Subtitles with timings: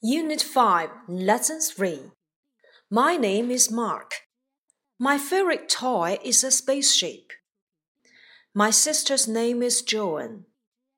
[0.00, 2.12] Unit 5, Lesson 3.
[2.88, 4.12] My name is Mark.
[4.96, 7.32] My favorite toy is a spaceship.
[8.54, 10.44] My sister's name is Joan.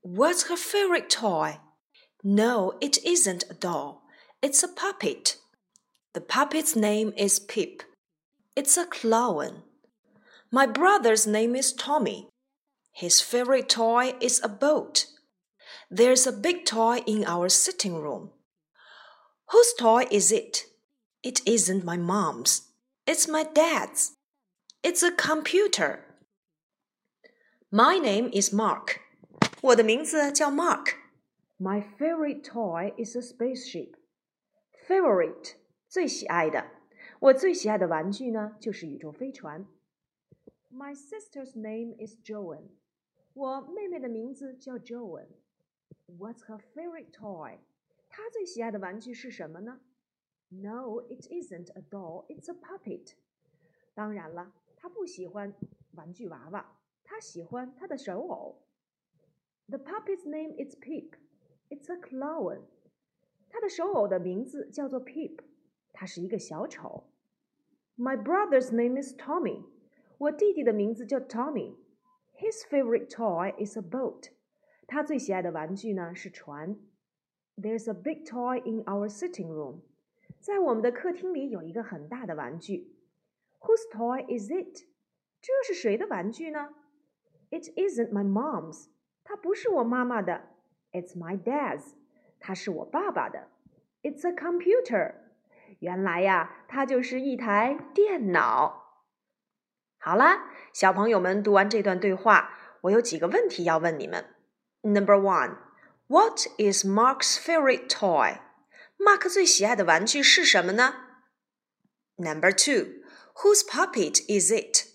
[0.00, 1.58] What's her favorite toy?
[2.24, 4.02] No, it isn't a doll.
[4.42, 5.36] It's a puppet.
[6.12, 7.84] The puppet's name is Pip.
[8.56, 9.62] It's a clown.
[10.50, 12.30] My brother's name is Tommy.
[12.90, 15.06] His favorite toy is a boat.
[15.88, 18.32] There's a big toy in our sitting room.
[19.51, 20.65] Whose toy is it?
[21.21, 22.69] It isn't my mom's.
[23.05, 24.13] It's my dad's.
[24.81, 25.99] It's a computer.
[27.71, 28.99] My name is Mark.
[29.61, 30.95] 我的名字叫 Mark.
[31.57, 33.95] My favorite toy is a spaceship.
[34.87, 35.55] Favorite
[35.87, 36.65] 最喜爱的，
[37.19, 39.65] 我最喜爱的玩具呢就是宇宙飞船。
[40.69, 42.69] My sister's name is Joan.
[43.33, 45.27] 我妹妹的名字叫 Joan.
[46.07, 47.59] What's her favorite toy?
[48.17, 49.81] 他最喜爱的玩具是什么呢？
[50.49, 52.25] No, it isn't a doll.
[52.27, 53.13] It's a puppet.
[53.93, 55.53] 当然了，他不喜欢
[55.93, 58.63] 玩具娃娃，他喜欢他的手偶。
[59.67, 61.15] The puppet's name is Pip.
[61.69, 62.61] It's a clown.
[63.49, 65.39] 他的手偶的名字叫做 Pip，
[65.91, 67.09] 他是一个小丑。
[67.97, 69.65] My brother's name is Tommy.
[70.17, 74.31] 我弟弟的名字叫 Tommy。His favorite toy is a boat.
[74.87, 76.77] 他最喜爱的玩具呢是船。
[77.57, 79.81] there's a big toy in our sitting room.
[80.39, 82.95] 在我们的客厅里有一个很大的玩具。
[83.59, 84.85] Whose toy is it?
[85.41, 86.69] 这是谁的玩具呢？
[87.49, 88.87] It isn't my mom's.
[89.23, 90.49] 它不是我妈妈的。
[90.91, 91.93] It's my dad's.
[92.39, 93.47] 它是我爸爸的。
[94.01, 95.15] It's a computer.
[95.79, 98.81] 原来呀，它就是一台电脑。
[99.97, 104.25] 好啦，小朋友们读完这段对话，我有几个问题要问你们。
[104.81, 105.57] Number one.
[106.07, 108.39] What is Mark's favorite toy?
[108.97, 110.95] 马克最喜爱的玩具是什么呢？
[112.15, 113.03] Number two,
[113.35, 114.87] whose puppet is it?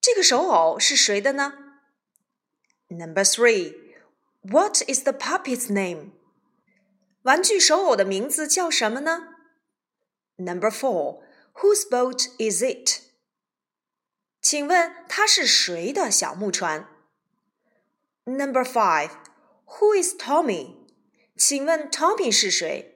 [0.00, 1.54] 这个手偶是谁的呢？
[2.88, 3.74] Number three,
[4.42, 6.12] what is the puppet's name?
[7.22, 9.34] 玩具手偶的名字叫什么呢？
[10.36, 11.22] Number four,
[11.54, 13.00] whose boat is it?
[14.40, 16.86] 请问它是谁的小木船？
[18.24, 19.10] Number five.
[19.78, 20.76] Who is Tommy?
[21.36, 22.94] 请问 Tommy 是谁？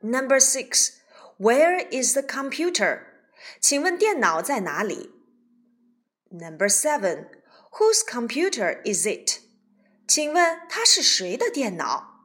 [0.00, 0.94] Number six.
[1.38, 3.00] Where is the computer?
[3.60, 5.10] 请问电脑在哪里？
[6.30, 7.28] Number seven.
[7.72, 9.40] Whose computer is it?
[10.08, 12.22] 请问它是谁的电脑？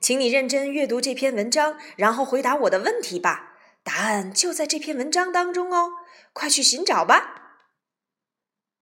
[0.00, 3.56] 请你认真阅读这篇文章，然后回答我的问题吧。
[3.82, 5.92] 答案就在这篇文章当中哦，
[6.32, 7.37] 快去寻找吧。